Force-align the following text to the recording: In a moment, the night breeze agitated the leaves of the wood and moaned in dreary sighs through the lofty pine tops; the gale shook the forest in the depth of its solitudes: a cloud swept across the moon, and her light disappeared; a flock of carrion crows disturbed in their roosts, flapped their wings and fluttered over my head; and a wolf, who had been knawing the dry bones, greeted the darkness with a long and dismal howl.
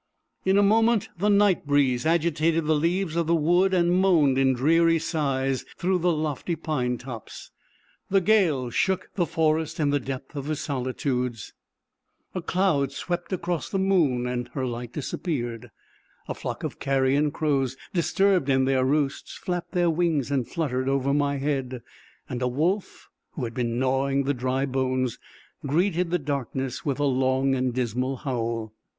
In 0.45 0.57
a 0.57 0.63
moment, 0.63 1.09
the 1.19 1.29
night 1.29 1.67
breeze 1.67 2.07
agitated 2.07 2.65
the 2.65 2.73
leaves 2.73 3.15
of 3.15 3.27
the 3.27 3.35
wood 3.35 3.71
and 3.71 3.93
moaned 3.93 4.35
in 4.39 4.53
dreary 4.53 4.97
sighs 4.97 5.63
through 5.77 5.99
the 5.99 6.11
lofty 6.11 6.55
pine 6.55 6.97
tops; 6.97 7.51
the 8.09 8.19
gale 8.19 8.71
shook 8.71 9.09
the 9.13 9.27
forest 9.27 9.79
in 9.79 9.91
the 9.91 9.99
depth 9.99 10.35
of 10.35 10.49
its 10.49 10.61
solitudes: 10.61 11.53
a 12.33 12.41
cloud 12.41 12.91
swept 12.91 13.31
across 13.31 13.69
the 13.69 13.77
moon, 13.77 14.25
and 14.25 14.47
her 14.55 14.65
light 14.65 14.91
disappeared; 14.91 15.69
a 16.27 16.33
flock 16.33 16.63
of 16.63 16.79
carrion 16.79 17.29
crows 17.29 17.77
disturbed 17.93 18.49
in 18.49 18.65
their 18.65 18.83
roosts, 18.83 19.35
flapped 19.37 19.73
their 19.73 19.91
wings 19.91 20.31
and 20.31 20.47
fluttered 20.47 20.89
over 20.89 21.13
my 21.13 21.37
head; 21.37 21.83
and 22.27 22.41
a 22.41 22.47
wolf, 22.47 23.07
who 23.33 23.43
had 23.43 23.53
been 23.53 23.77
knawing 23.77 24.23
the 24.23 24.33
dry 24.33 24.65
bones, 24.65 25.19
greeted 25.67 26.09
the 26.09 26.17
darkness 26.17 26.83
with 26.83 26.99
a 26.99 27.03
long 27.03 27.53
and 27.53 27.75
dismal 27.75 28.15
howl. 28.15 28.73